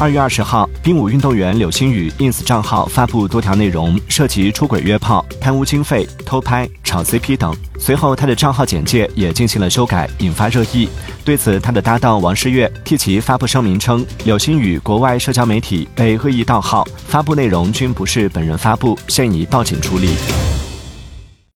[0.00, 7.52] 二月二十号，冰舞运动员柳星宇 ins 账号发布多条内容，涉及出轨约炮、贪污经费、偷拍、炒 CP 等。
[7.80, 10.88] 随后，他的账号简介也进行了修改，引发热议。
[11.24, 20.10] 对此，他的搭档王诗玥替其发布声明称，柳星宇国外社交媒体被恶意盗号，发布内容均不是本人发布，现已报警处理。